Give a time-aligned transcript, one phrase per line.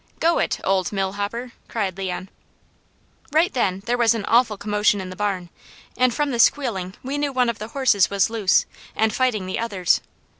[0.19, 2.29] "Go it, old mill hopper!" cried Leon.
[3.31, 5.51] Right then there was an awful commotion in the barn,
[5.95, 9.59] and from the squealing we knew one of the horses was loose, and fighting the
[9.59, 10.01] others.